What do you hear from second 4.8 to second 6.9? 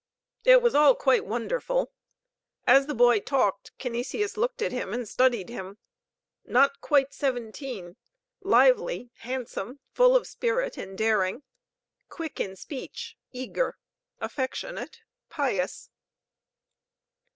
and studied him: not